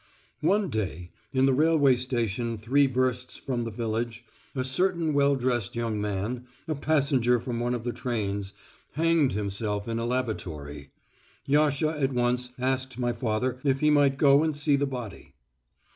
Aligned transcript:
One 0.39 0.71
day, 0.71 1.11
in 1.31 1.45
the 1.45 1.53
railway 1.53 1.95
station 1.95 2.57
three 2.57 2.87
versts 2.87 3.37
from 3.37 3.65
the 3.65 3.69
village, 3.71 4.25
a 4.55 4.63
certain 4.63 5.13
well 5.13 5.35
dressed 5.35 5.75
young 5.75 6.01
man, 6.01 6.47
a 6.67 6.73
passenger 6.73 7.39
from 7.39 7.59
one 7.59 7.75
of 7.75 7.83
the 7.83 7.93
trains, 7.93 8.55
hanged 8.93 9.33
himself 9.33 9.87
in 9.87 9.99
a 9.99 10.05
lavatory. 10.07 10.89
Yasha 11.45 11.89
at 12.01 12.13
once 12.13 12.49
asked 12.57 12.97
my 12.97 13.13
father 13.13 13.59
if 13.63 13.81
he 13.81 13.91
might 13.91 14.17
go 14.17 14.41
and 14.41 14.57
see 14.57 14.75
the 14.75 14.87
body. 14.87 15.35